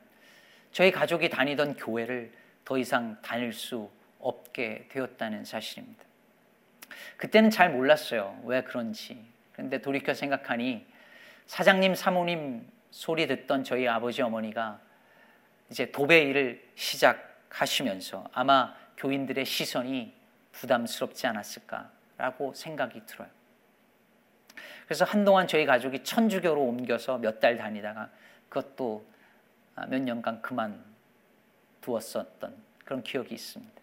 저희 0.72 0.90
가족이 0.90 1.30
다니던 1.30 1.76
교회를 1.76 2.32
더 2.64 2.78
이상 2.78 3.20
다닐 3.22 3.52
수 3.52 3.90
없게 4.18 4.86
되었다는 4.90 5.44
사실입니다. 5.44 6.04
그때는 7.16 7.50
잘 7.50 7.70
몰랐어요. 7.70 8.40
왜 8.44 8.62
그런지. 8.62 9.24
그런데 9.52 9.80
돌이켜 9.80 10.14
생각하니 10.14 10.86
사장님, 11.46 11.94
사모님 11.94 12.68
소리 12.90 13.26
듣던 13.26 13.64
저희 13.64 13.88
아버지 13.88 14.22
어머니가 14.22 14.80
이제 15.70 15.90
도배 15.90 16.22
일을 16.22 16.62
시작하시면서 16.74 18.28
아마 18.32 18.74
교인들의 18.96 19.44
시선이 19.44 20.17
부담스럽지 20.58 21.26
않았을까라고 21.26 22.52
생각이 22.54 23.04
들어요. 23.06 23.28
그래서 24.86 25.04
한동안 25.04 25.46
저희 25.46 25.66
가족이 25.66 26.02
천주교로 26.02 26.60
옮겨서 26.60 27.18
몇 27.18 27.40
달 27.40 27.56
다니다가 27.56 28.10
그것도 28.48 29.04
몇 29.88 30.00
년간 30.00 30.42
그만 30.42 30.82
두었었던 31.80 32.54
그런 32.84 33.02
기억이 33.02 33.34
있습니다. 33.34 33.78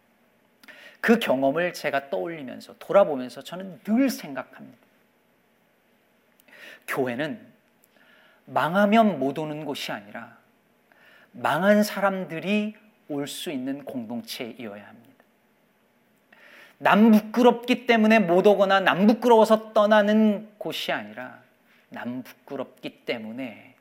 그 0.99 1.19
경험을 1.19 1.73
제가 1.73 2.09
떠올리면서 2.09 2.75
돌아보면서 2.79 3.41
저는 3.43 3.79
늘 3.83 4.09
생각합니다. 4.09 4.77
교회는 6.87 7.53
망하면 8.45 9.19
못 9.19 9.37
오는 9.37 9.63
곳이 9.65 9.91
아니라 9.91 10.37
망한 11.31 11.83
사람들이 11.83 12.75
올 13.07 13.27
수 13.27 13.51
있는 13.51 13.85
공동체이어야 13.85 14.87
합니다. 14.87 15.14
남 16.77 17.11
부끄럽기 17.11 17.85
때문에 17.85 18.19
못 18.19 18.45
오거나 18.45 18.81
남 18.81 19.07
부끄러워서 19.07 19.73
떠나는 19.73 20.49
곳이 20.57 20.91
아니라 20.91 21.39
남 21.89 22.23
부끄럽기 22.23 23.05
때문에 23.05 23.75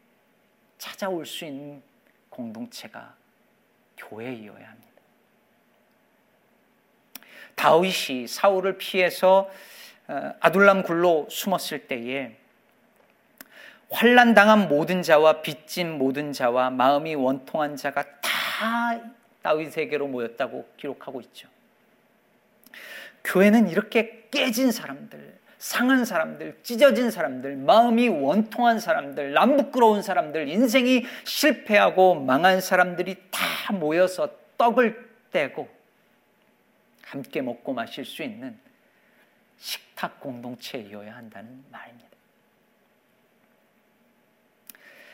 찾아올 0.78 1.26
수 1.26 1.44
있는 1.44 1.82
공동체가 2.28 3.14
교회이어야 3.96 4.68
합니다. 4.68 4.94
다윗이 7.54 8.26
사울을 8.28 8.78
피해서 8.78 9.50
어, 10.06 10.34
아둘람 10.40 10.82
굴로 10.82 11.28
숨었을 11.30 11.86
때에 11.86 12.36
환란 13.90 14.34
당한 14.34 14.68
모든 14.68 15.02
자와 15.02 15.40
빚진 15.40 15.98
모든 15.98 16.32
자와 16.32 16.70
마음이 16.70 17.14
원통한 17.14 17.76
자가 17.76 18.04
다 18.20 19.00
다윗에게로 19.42 20.08
모였다고 20.08 20.68
기록하고 20.76 21.20
있죠. 21.22 21.48
교회는 23.24 23.68
이렇게 23.68 24.28
깨진 24.30 24.70
사람들, 24.70 25.38
상한 25.58 26.04
사람들, 26.04 26.58
찢어진 26.62 27.10
사람들, 27.10 27.56
마음이 27.56 28.08
원통한 28.08 28.78
사람들, 28.78 29.32
남부끄러운 29.32 30.02
사람들, 30.02 30.48
인생이 30.48 31.04
실패하고 31.24 32.16
망한 32.16 32.60
사람들이 32.60 33.16
다 33.30 33.72
모여서 33.72 34.28
떡을 34.58 35.10
떼고 35.32 35.68
함께 37.02 37.40
먹고 37.40 37.72
마실 37.72 38.04
수 38.04 38.22
있는 38.22 38.58
식탁 39.56 40.20
공동체이어야 40.20 41.16
한다는 41.16 41.64
말입니다. 41.70 42.08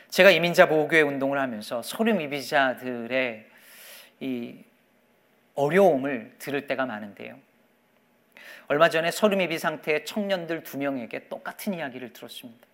제가 0.09 0.31
이민자 0.31 0.67
보호교회 0.67 1.01
운동을 1.01 1.39
하면서 1.39 1.81
소름 1.81 2.17
미비자들의 2.17 3.47
이 4.19 4.63
어려움을 5.55 6.35
들을 6.37 6.67
때가 6.67 6.85
많은데요. 6.85 7.39
얼마 8.71 8.87
전에 8.87 9.11
소름이비 9.11 9.59
상태의 9.59 10.05
청년들 10.05 10.63
두 10.63 10.77
명에게 10.77 11.27
똑같은 11.27 11.73
이야기를 11.73 12.13
들었습니다. 12.13 12.65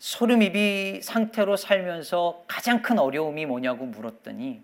소름이비 0.00 1.02
상태로 1.04 1.56
살면서 1.56 2.42
가장 2.48 2.82
큰 2.82 2.98
어려움이 2.98 3.46
뭐냐고 3.46 3.86
물었더니 3.86 4.60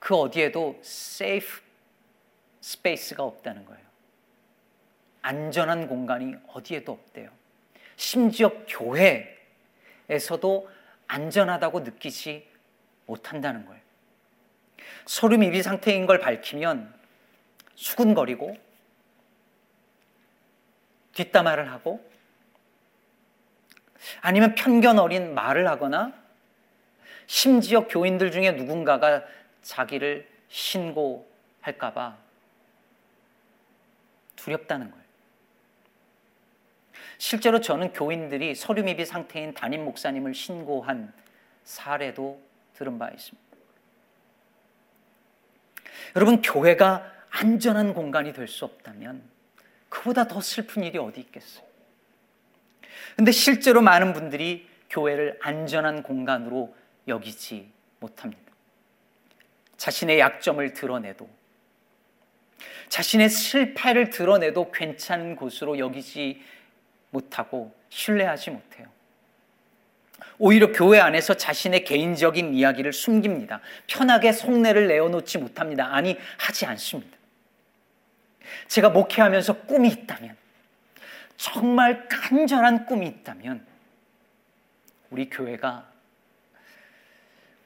그 0.00 0.14
어디에도 0.14 0.78
세이프 0.82 1.62
space가 2.60 3.22
없다는 3.22 3.64
거예요. 3.64 3.82
안전한 5.22 5.88
공간이 5.88 6.34
어디에도 6.48 6.92
없대요. 6.92 7.30
심지어 7.96 8.52
교회에서도 10.08 10.68
안전하다고 11.06 11.80
느끼지 11.80 12.46
못한다는 13.06 13.64
거예요. 13.64 13.81
서류 15.06 15.42
미비 15.42 15.62
상태인 15.62 16.06
걸 16.06 16.18
밝히면 16.18 16.92
수근거리고 17.74 18.56
뒷담화를 21.14 21.70
하고 21.70 22.08
아니면 24.20 24.54
편견 24.54 24.98
어린 24.98 25.34
말을 25.34 25.68
하거나 25.68 26.12
심지어 27.26 27.86
교인들 27.86 28.30
중에 28.30 28.52
누군가가 28.52 29.24
자기를 29.62 30.28
신고할까봐 30.48 32.16
두렵다는 34.36 34.90
거예요. 34.90 35.02
실제로 37.18 37.60
저는 37.60 37.92
교인들이 37.92 38.54
서류 38.56 38.82
미비 38.82 39.04
상태인 39.06 39.54
담임 39.54 39.84
목사님을 39.84 40.34
신고한 40.34 41.12
사례도 41.62 42.42
들은 42.74 42.98
바 42.98 43.08
있습니다. 43.10 43.51
여러분, 46.16 46.42
교회가 46.42 47.10
안전한 47.30 47.94
공간이 47.94 48.32
될 48.32 48.48
수 48.48 48.64
없다면 48.64 49.22
그보다 49.88 50.26
더 50.26 50.40
슬픈 50.40 50.84
일이 50.84 50.98
어디 50.98 51.20
있겠어요? 51.20 51.64
근데 53.16 53.30
실제로 53.32 53.80
많은 53.82 54.12
분들이 54.12 54.68
교회를 54.90 55.38
안전한 55.42 56.02
공간으로 56.02 56.74
여기지 57.08 57.70
못합니다. 58.00 58.52
자신의 59.76 60.18
약점을 60.18 60.72
드러내도 60.72 61.28
자신의 62.88 63.28
실패를 63.30 64.10
드러내도 64.10 64.70
괜찮은 64.70 65.36
곳으로 65.36 65.78
여기지 65.78 66.42
못하고 67.10 67.74
신뢰하지 67.88 68.50
못해요. 68.50 68.86
오히려 70.44 70.72
교회 70.72 70.98
안에서 70.98 71.34
자신의 71.34 71.84
개인적인 71.84 72.52
이야기를 72.52 72.92
숨깁니다. 72.92 73.60
편하게 73.86 74.32
속내를 74.32 74.88
내어놓지 74.88 75.38
못합니다. 75.38 75.94
아니, 75.94 76.18
하지 76.36 76.66
않습니다. 76.66 77.16
제가 78.66 78.90
목회하면서 78.90 79.66
꿈이 79.66 79.88
있다면, 79.90 80.36
정말 81.36 82.08
간절한 82.08 82.86
꿈이 82.86 83.06
있다면, 83.06 83.64
우리 85.10 85.30
교회가 85.30 85.86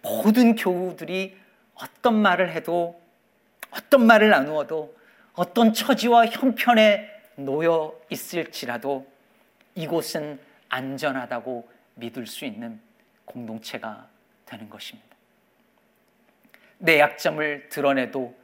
모든 0.03 0.55
교우들이 0.55 1.35
어떤 1.77 2.15
말을 2.21 2.53
해도, 2.53 3.01
어떤 3.71 4.07
말을 4.07 4.29
나누어도, 4.29 4.95
어떤 5.33 5.73
처지와 5.73 6.27
형편에 6.27 7.11
놓여 7.37 7.99
있을지라도 8.11 9.11
이곳은 9.75 10.39
안전하다고 10.69 11.76
믿을 11.96 12.26
수 12.26 12.44
있는 12.44 12.80
공동체가 13.24 14.09
되는 14.46 14.70
것입니다. 14.70 15.16
내 16.78 16.98
약점을 16.98 17.68
드러내도 17.68 18.37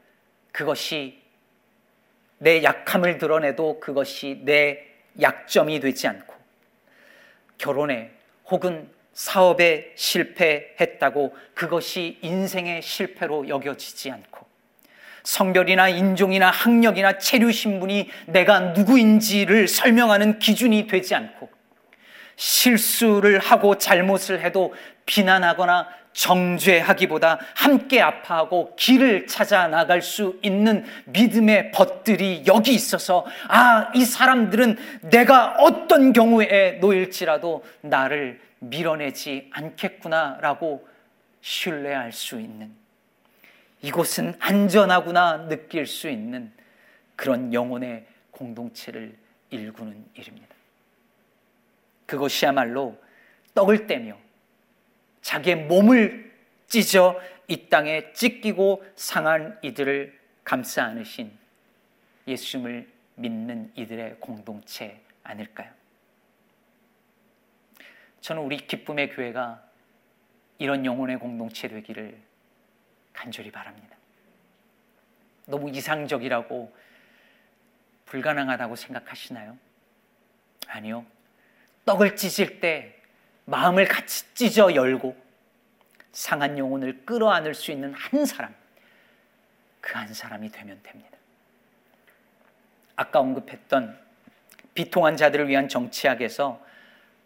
그것이 0.51 1.23
내 2.39 2.63
약함을 2.63 3.19
드러내도 3.19 3.79
그것이 3.79 4.41
내 4.45 4.85
약점이 5.21 5.81
되지 5.81 6.09
않고 6.09 6.35
결혼에 7.59 8.11
혹은 8.47 8.91
사업에 9.13 9.93
실패했다고 9.95 11.37
그것이 11.55 12.19
인생의 12.23 12.83
실패로 12.83 13.49
여겨지지 13.49 14.11
않고 14.11 14.47
성별이나 15.23 15.89
인종이나 15.91 16.51
학력이나 16.51 17.19
체류 17.19 17.53
신분이 17.53 18.11
내가 18.27 18.59
누구인지를 18.73 19.69
설명하는 19.69 20.39
기준이 20.39 20.87
되지 20.87 21.15
않고 21.15 21.51
실수를 22.37 23.39
하고 23.39 23.79
잘못을 23.79 24.41
해도 24.41 24.75
비난하거나 25.07 25.89
정죄하기보다 26.13 27.39
함께 27.55 28.01
아파하고 28.01 28.77
길을 28.77 29.27
찾아 29.27 29.67
나갈 29.67 30.03
수 30.03 30.39
있는 30.43 30.85
믿음의 31.07 31.73
벗들이 31.73 32.45
여기 32.47 32.75
있어서 32.75 33.25
아, 33.49 33.91
이 33.95 34.05
사람들은 34.05 34.77
내가 35.11 35.57
어떤 35.59 36.13
경우에 36.13 36.79
놓일지라도 36.81 37.65
나를 37.81 38.41
밀어내지 38.59 39.51
않겠구나라고 39.53 40.87
신뢰할 41.41 42.13
수 42.13 42.39
있는 42.41 42.71
이곳은 43.81 44.37
안전하구나 44.39 45.49
느낄 45.49 45.87
수 45.87 46.09
있는 46.09 46.53
그런 47.17 47.53
영혼의 47.53 48.07
공동체를 48.31 49.17
일구는 49.51 50.05
일입니다. 50.15 50.55
그것이야말로 52.13 53.03
떡을 53.55 53.87
떼며 53.87 54.19
자기의 55.23 55.65
몸을 55.65 56.31
찢어 56.67 57.19
이 57.49 57.69
땅에 57.71 58.13
찢기고 58.13 58.85
상한 58.97 59.59
이들을 59.63 60.21
감싸 60.45 60.85
안으신 60.85 61.33
예수님을 62.27 62.91
믿는 63.15 63.73
이들의 63.75 64.17
공동체 64.21 65.01
아닐까요? 65.23 65.71
저는 68.21 68.43
우리 68.43 68.59
기쁨의 68.59 69.11
교회가 69.11 69.63
이런 70.59 70.85
영혼의 70.85 71.19
공동체 71.19 71.67
되기를 71.67 72.21
간절히 73.15 73.51
바랍니다. 73.51 73.97
너무 75.47 75.71
이상적이라고 75.71 76.77
불가능하다고 78.05 78.77
생각하시나요? 78.77 79.57
아니요. 80.67 81.07
떡을 81.85 82.17
찢을 82.17 82.61
때 82.61 82.97
마음을 83.45 83.87
같이 83.87 84.33
찢어 84.35 84.75
열고 84.75 85.17
상한 86.13 86.59
영혼을 86.59 87.05
끌어안을 87.05 87.55
수 87.55 87.71
있는 87.73 87.93
한 87.95 88.25
사람, 88.27 88.55
그 89.81 89.99
한 89.99 90.13
사람이 90.13 90.51
되면 90.51 90.81
됩니다. 90.83 91.19
아까 92.97 93.21
언급했던 93.21 93.99
비통한 94.75 95.17
자들을 95.17 95.49
위한 95.49 95.69
정치학에서 95.69 96.65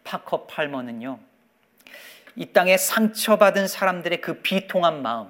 파커 0.05 0.47
팔머는요, 0.47 1.19
이 2.37 2.47
땅에 2.47 2.77
상처받은 2.77 3.69
사람들의 3.69 4.21
그 4.21 4.40
비통한 4.40 5.03
마음, 5.03 5.29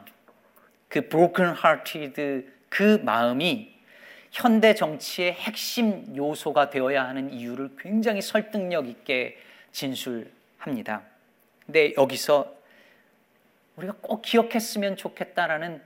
그 0.88 1.08
broken 1.08 1.54
hearted 1.56 2.50
그 2.68 3.00
마음이 3.02 3.75
현대 4.36 4.74
정치의 4.74 5.32
핵심 5.32 6.14
요소가 6.14 6.68
되어야 6.68 7.08
하는 7.08 7.32
이유를 7.32 7.70
굉장히 7.78 8.20
설득력 8.20 8.86
있게 8.86 9.38
진술합니다. 9.72 11.00
근데 11.64 11.94
여기서 11.96 12.54
우리가 13.76 13.94
꼭 14.02 14.20
기억했으면 14.20 14.96
좋겠다라는 14.96 15.80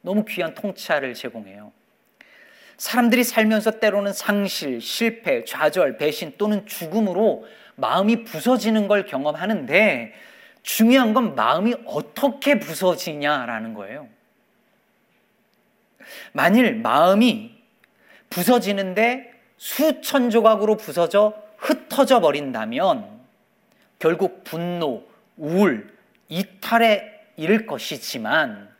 너무 0.00 0.24
귀한 0.24 0.52
통찰을 0.54 1.14
제공해요. 1.14 1.70
사람들이 2.76 3.22
살면서 3.22 3.78
때로는 3.78 4.12
상실, 4.12 4.80
실패, 4.80 5.44
좌절, 5.44 5.96
배신 5.96 6.34
또는 6.36 6.66
죽음으로 6.66 7.46
마음이 7.76 8.24
부서지는 8.24 8.88
걸 8.88 9.06
경험하는데 9.06 10.12
중요한 10.64 11.14
건 11.14 11.36
마음이 11.36 11.76
어떻게 11.84 12.58
부서지냐라는 12.58 13.74
거예요. 13.74 14.08
만일 16.32 16.74
마음이 16.74 17.51
부서지는데 18.32 19.30
수천 19.58 20.30
조각으로 20.30 20.76
부서져 20.76 21.34
흩어져 21.58 22.20
버린다면 22.20 23.20
결국 23.98 24.42
분노, 24.42 25.06
우울, 25.36 25.94
이탈에 26.28 27.12
이를 27.36 27.66
것이지만 27.66 28.70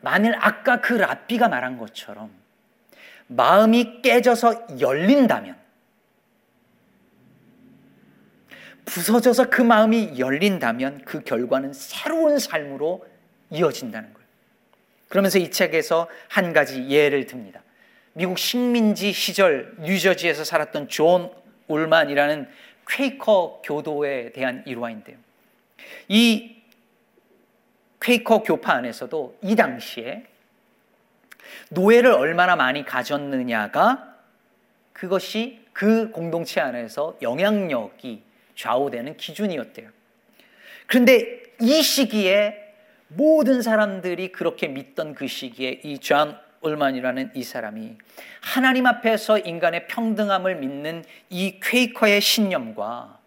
만일 0.00 0.34
아까 0.38 0.80
그 0.80 0.94
랍비가 0.94 1.48
말한 1.48 1.76
것처럼 1.76 2.30
마음이 3.26 4.02
깨져서 4.02 4.80
열린다면 4.80 5.56
부서져서 8.84 9.50
그 9.50 9.62
마음이 9.62 10.18
열린다면 10.18 11.02
그 11.04 11.20
결과는 11.24 11.72
새로운 11.72 12.38
삶으로 12.38 13.06
이어진다는 13.50 14.12
거예요. 14.12 14.28
그러면서 15.08 15.38
이 15.38 15.50
책에서 15.50 16.08
한 16.28 16.52
가지 16.52 16.88
예를 16.88 17.26
듭니다. 17.26 17.62
미국 18.16 18.38
식민지 18.38 19.12
시절 19.12 19.74
뉴저지에서 19.80 20.44
살았던 20.44 20.88
존 20.88 21.32
울만이라는 21.66 22.48
퀘이커 22.88 23.62
교도에 23.64 24.30
대한 24.30 24.62
일화인데요. 24.66 25.16
이 26.08 26.62
퀘이커 28.00 28.44
교파 28.44 28.74
안에서도 28.74 29.38
이 29.42 29.56
당시에 29.56 30.24
노예를 31.70 32.12
얼마나 32.12 32.54
많이 32.54 32.84
가졌느냐가 32.84 34.14
그것이 34.92 35.64
그 35.72 36.12
공동체 36.12 36.60
안에서 36.60 37.18
영향력이 37.20 38.22
좌우되는 38.54 39.16
기준이었대요. 39.16 39.90
그런데 40.86 41.42
이 41.60 41.82
시기에 41.82 42.60
모든 43.08 43.60
사람들이 43.60 44.30
그렇게 44.30 44.68
믿던 44.68 45.14
그 45.14 45.26
시기에 45.26 45.80
이 45.82 45.98
존 45.98 46.38
올만이라는 46.64 47.32
이 47.34 47.42
사람이 47.42 47.96
하나님 48.40 48.86
앞에서 48.86 49.38
인간의 49.38 49.86
평등함을 49.88 50.56
믿는 50.56 51.04
이 51.28 51.60
퀘이커의 51.62 52.20
신념과 52.20 53.18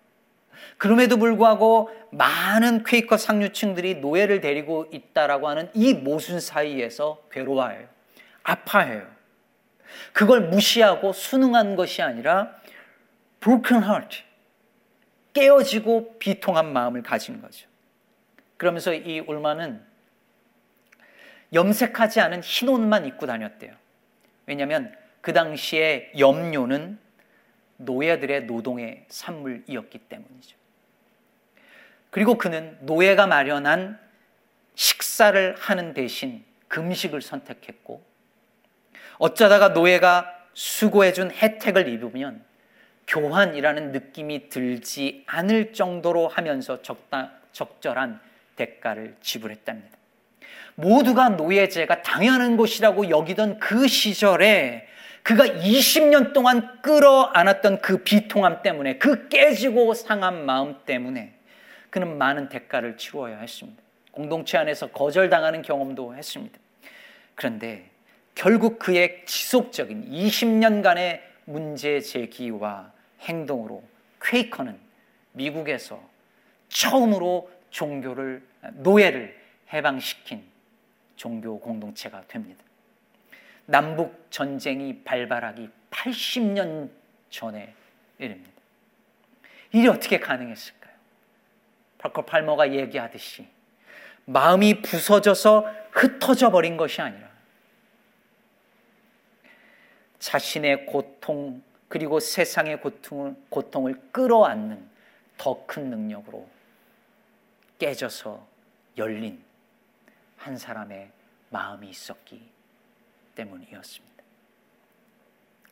그럼에도 0.77 1.17
불구하고 1.17 1.89
많은 2.11 2.83
퀘이커 2.83 3.17
상류층들이 3.17 3.95
노예를 3.95 4.41
데리고 4.41 4.87
있다라고 4.91 5.47
하는 5.47 5.69
이 5.73 5.93
모순 5.93 6.39
사이에서 6.39 7.23
괴로워해요. 7.31 7.87
아파해요. 8.43 9.07
그걸 10.13 10.41
무시하고 10.49 11.13
순응한 11.13 11.75
것이 11.75 12.01
아니라 12.01 12.53
broken 13.39 13.83
heart, 13.83 14.23
깨어지고 15.33 16.17
비통한 16.19 16.71
마음을 16.73 17.01
가진 17.01 17.41
거죠. 17.41 17.67
그러면서 18.57 18.93
이 18.93 19.19
울마는 19.19 19.86
염색하지 21.53 22.19
않은 22.19 22.41
흰 22.41 22.69
옷만 22.69 23.05
입고 23.05 23.25
다녔대요. 23.25 23.73
왜냐하면 24.45 24.95
그 25.21 25.33
당시에 25.33 26.11
염료는 26.17 26.99
노예들의 27.77 28.45
노동의 28.45 29.05
산물이었기 29.07 29.99
때문이죠. 29.99 30.57
그리고 32.09 32.37
그는 32.37 32.77
노예가 32.81 33.27
마련한 33.27 33.99
식사를 34.75 35.55
하는 35.57 35.93
대신 35.93 36.43
금식을 36.67 37.21
선택했고 37.21 38.03
어쩌다가 39.17 39.69
노예가 39.69 40.33
수고해준 40.53 41.31
혜택을 41.31 41.87
입으면 41.87 42.43
교환이라는 43.07 43.91
느낌이 43.91 44.49
들지 44.49 45.23
않을 45.27 45.73
정도로 45.73 46.27
하면서 46.27 46.81
적다, 46.81 47.31
적절한 47.51 48.19
대가를 48.55 49.15
지불했답니다. 49.21 49.96
모두가 50.77 51.29
노예제가 51.29 52.03
당연한 52.03 52.55
것이라고 52.55 53.09
여기던 53.09 53.59
그 53.59 53.87
시절에 53.87 54.87
그가 55.23 55.45
20년 55.45 56.33
동안 56.33 56.81
끌어안았던 56.81 57.81
그 57.81 58.03
비통함 58.03 58.61
때문에 58.61 58.97
그 58.97 59.27
깨지고 59.27 59.95
상한 59.95 60.45
마음 60.45 60.77
때문에 60.85 61.33
그는 61.89 62.17
많은 62.17 62.47
대가를 62.49 62.95
치루어야 62.95 63.39
했습니다. 63.39 63.81
공동체 64.11 64.57
안에서 64.57 64.87
거절당하는 64.87 65.63
경험도 65.63 66.15
했습니다. 66.15 66.59
그런데 67.33 67.89
결국 68.35 68.77
그의 68.77 69.23
지속적인 69.25 70.11
20년간의 70.11 71.21
문제 71.45 71.99
제기와 72.01 72.91
행동으로 73.21 73.83
퀘이커는 74.21 74.77
미국에서 75.31 75.99
처음으로 76.69 77.49
종교를 77.71 78.43
노예를 78.75 79.35
해방시킨 79.73 80.56
종교 81.17 81.59
공동체가 81.59 82.25
됩니다. 82.27 82.63
남북 83.65 84.27
전쟁이 84.29 85.03
발발하기 85.03 85.69
80년 85.91 86.89
전에 87.29 87.73
일입니다. 88.17 88.51
일이 89.73 89.87
어떻게 89.89 90.19
가능했을까요? 90.19 90.93
파커 91.97 92.21
팔머가 92.23 92.71
얘기하듯이 92.71 93.45
마음이 94.25 94.81
부서져서 94.81 95.69
흩어져 95.91 96.51
버린 96.51 96.77
것이 96.77 97.01
아니라 97.01 97.27
자신의 100.19 100.85
고통 100.85 101.61
그리고 101.87 102.19
세상의 102.19 102.81
고통을, 102.81 103.35
고통을 103.49 103.99
끌어안는 104.11 104.89
더 105.37 105.65
큰 105.67 105.89
능력으로 105.89 106.47
깨져서 107.79 108.45
열린 108.97 109.46
한 110.37 110.57
사람의 110.57 111.11
마음이 111.49 111.89
있었기 111.89 112.41
때문이었습니다. 113.35 114.23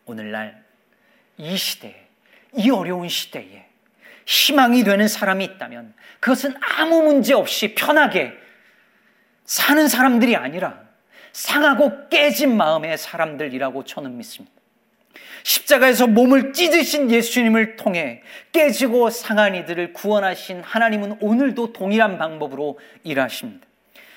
오늘날 0.05 0.63
이 1.37 1.57
시대에, 1.57 2.07
이 2.53 2.69
어려운 2.69 3.09
시대에 3.09 3.67
희망이 4.25 4.83
되는 4.83 5.07
사람이 5.07 5.43
있다면 5.45 5.93
그것은 6.19 6.55
아무 6.77 7.03
문제 7.03 7.33
없이 7.33 7.75
편하게 7.75 8.33
사는 9.45 9.87
사람들이 9.87 10.35
아니라 10.35 10.83
상하고 11.31 12.09
깨진 12.09 12.55
마음의 12.55 12.97
사람들이라고 12.97 13.83
저는 13.83 14.17
믿습니다. 14.17 14.55
십자가에서 15.43 16.07
몸을 16.07 16.53
찢으신 16.53 17.11
예수님을 17.11 17.75
통해 17.75 18.23
깨지고 18.51 19.11
상한 19.11 19.53
이들을 19.53 19.93
구원하신 19.93 20.63
하나님은 20.63 21.17
오늘도 21.21 21.73
동일한 21.73 22.17
방법으로 22.17 22.79
일하십니다. 23.03 23.67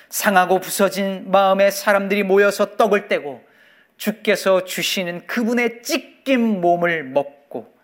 상하고 0.09 0.61
부서진 0.61 1.31
마음의 1.31 1.71
사람들이 1.73 2.23
모여서 2.23 2.77
떡을 2.77 3.09
떼고 3.09 3.47
주께서 3.97 4.64
주시는 4.64 5.27
그분의 5.27 5.83
찢긴 5.83 6.61
몸을 6.61 7.05
먹고 7.05 7.75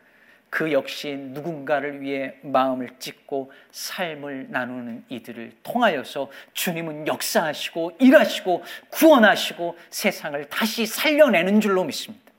그 0.49 0.71
역시 0.71 1.17
누군가를 1.17 2.01
위해 2.01 2.37
마음을 2.43 2.89
찢고 3.01 3.51
삶을 3.73 4.47
나누는 4.51 5.05
이들을 5.09 5.53
통하여서 5.65 6.31
주님은 6.53 7.09
역사하시고 7.09 7.97
일하시고 7.99 8.63
구원하시고 8.91 9.77
세상을 9.91 10.49
다시 10.49 10.87
살려내는 10.87 11.61
줄로 11.61 11.83
믿습니다. 11.83 12.33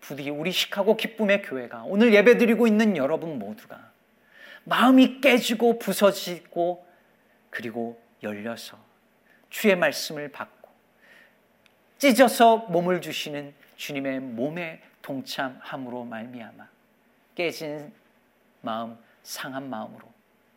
부디 0.00 0.28
우리 0.30 0.50
시카고 0.50 0.96
기쁨의 0.96 1.42
교회가 1.42 1.84
오늘 1.84 2.12
예배드리고 2.12 2.66
있는 2.66 2.96
여러분 2.96 3.38
모두가 3.38 3.92
마음이 4.64 5.20
깨지고 5.20 5.78
부서지고 5.78 6.84
그리고 7.50 8.00
열려서 8.22 8.78
주의 9.50 9.76
말씀을 9.76 10.30
받고 10.32 10.68
찢어서 11.98 12.58
몸을 12.68 13.00
주시는 13.00 13.54
주님의 13.76 14.20
몸에 14.20 14.82
동참함으로 15.02 16.04
말미암아 16.04 16.68
깨진 17.34 17.92
마음, 18.60 18.98
상한 19.22 19.68
마음으로 19.70 20.06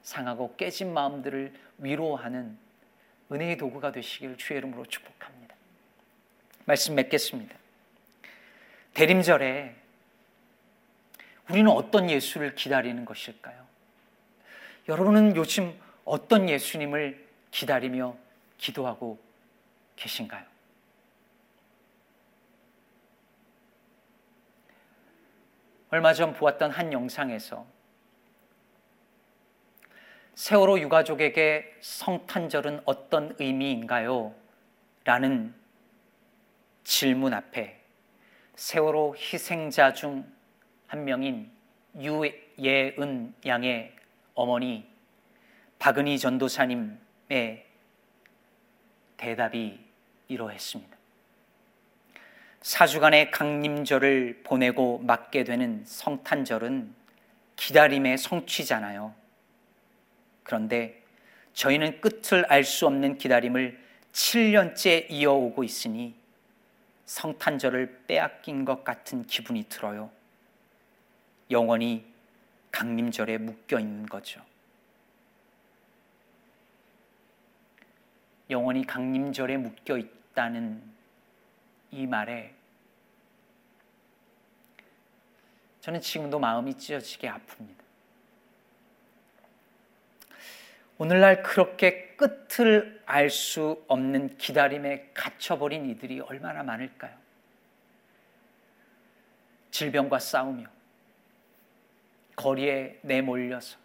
상하고 0.02 0.56
깨진 0.56 0.94
마음들을 0.94 1.54
위로하는 1.78 2.58
은혜의 3.32 3.58
도구가 3.58 3.92
되시길 3.92 4.38
주의 4.38 4.58
이름으로 4.58 4.86
축복합니다. 4.86 5.56
말씀 6.66 6.96
맺겠습니다. 6.96 7.56
대림절에 8.94 9.76
우리는 11.50 11.72
어떤 11.72 12.10
예수를 12.10 12.56
기다리는 12.56 13.06
것일까요? 13.06 13.68
여러분은 14.88 15.36
요즘 15.36 15.80
어떤 16.06 16.50
예수님을 16.50 17.29
기다리며 17.52 18.16
기도하고 18.58 19.20
계신가요? 19.96 20.46
얼마 25.92 26.14
전 26.14 26.34
보았던 26.34 26.72
한 26.72 26.94
영상에서 26.94 27.66
세월호 30.36 30.80
유가족에게 30.80 31.76
성탄절은 31.82 32.82
어떤 32.86 33.36
의미인가요? 33.40 34.34
라는 35.04 35.54
질문 36.84 37.34
앞에 37.34 37.82
세월호 38.56 39.16
희생자 39.18 39.94
중 39.94 40.40
한 40.90 41.04
명인 41.06 41.52
유예은 41.96 43.36
양의 43.46 43.96
어머니 44.34 44.90
박은희 45.78 46.18
전도사님의 46.18 46.98
대답이 49.18 49.80
이러했습니다. 50.28 50.98
사주간의 52.62 53.32
강림절을 53.32 54.42
보내고 54.44 55.00
맞게 55.00 55.44
되는 55.44 55.84
성탄절은 55.86 56.94
기다림의 57.56 58.18
성취잖아요. 58.18 59.14
그런데 60.44 61.04
저희는 61.54 62.02
끝을 62.02 62.46
알 62.46 62.64
수 62.64 62.88
없는 62.88 63.18
기다림을 63.18 63.80
7년째 64.12 65.10
이어오고 65.10 65.64
있으니 65.64 66.16
성탄절을 67.06 68.04
빼앗긴 68.08 68.66
것 68.66 68.84
같은 68.84 69.26
기분이 69.26 69.66
들어요. 69.70 70.12
영원히 71.52 72.06
강림절에 72.72 73.40
묶여 73.40 73.80
있는 73.80 74.06
거죠. 74.06 74.42
영원히 78.50 78.86
강림절에 78.86 79.58
묶여 79.58 79.98
있다는 79.98 80.82
이 81.92 82.08
말에 82.08 82.54
저는 85.82 86.02
지금도 86.02 86.40
마음이 86.40 86.78
찢어지게 86.78 87.30
아픕니다. 87.30 87.80
오늘날 90.98 91.42
그렇게 91.42 92.16
끝을 92.16 93.02
알 93.06 93.30
수 93.30 93.84
없는 93.88 94.38
기다림에 94.38 95.12
갇혀버린 95.14 95.86
이들이 95.90 96.20
얼마나 96.20 96.62
많을까요? 96.62 97.18
질병과 99.72 100.20
싸우며 100.20 100.68
거리에 102.36 103.00
내몰려서 103.02 103.78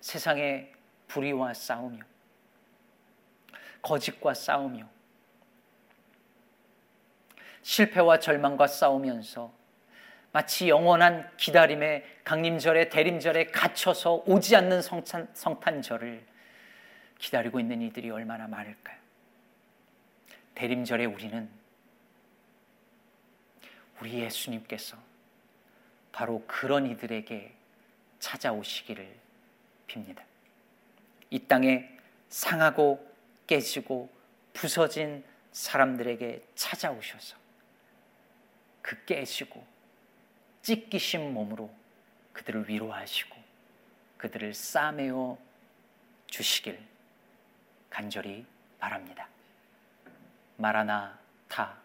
세상의 0.00 0.72
불의와 1.06 1.54
싸우며 1.54 2.15
거짓과 3.82 4.34
싸우며 4.34 4.88
실패와 7.62 8.18
절망과 8.20 8.66
싸우면서 8.66 9.52
마치 10.32 10.68
영원한 10.68 11.30
기다림의 11.36 12.04
강림절의 12.24 12.90
대림절에 12.90 13.46
갇혀서 13.46 14.24
오지 14.26 14.54
않는 14.56 14.82
성탄, 14.82 15.28
성탄절을 15.32 16.24
기다리고 17.18 17.58
있는 17.58 17.80
이들이 17.82 18.10
얼마나 18.10 18.46
많을까요? 18.46 18.98
대림절에 20.54 21.06
우리는 21.06 21.48
우리 24.00 24.20
예수님께서 24.20 24.96
바로 26.12 26.44
그런 26.46 26.86
이들에게 26.86 27.52
찾아오시기를 28.18 29.16
빕니다. 29.88 30.22
이 31.30 31.38
땅에 31.40 31.90
상하고 32.28 33.15
깨지고 33.46 34.10
부서진 34.52 35.24
사람들에게 35.52 36.46
찾아오셔서 36.54 37.36
그 38.82 39.04
깨지고 39.04 39.64
찢기신 40.62 41.32
몸으로 41.32 41.70
그들을 42.32 42.68
위로하시고 42.68 43.36
그들을 44.18 44.54
싸매어 44.54 45.38
주시길 46.26 46.80
간절히 47.90 48.44
바랍니다. 48.78 49.28
마라나타 50.56 51.78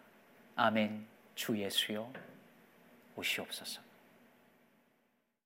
아멘 0.56 1.06
주 1.34 1.58
예수여 1.58 2.12
오시옵소서. 3.16 3.81